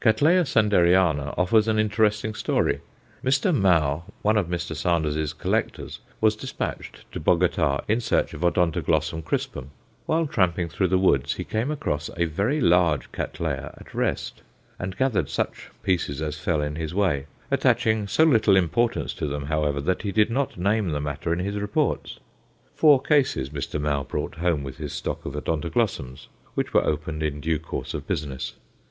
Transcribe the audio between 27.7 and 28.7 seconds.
of business.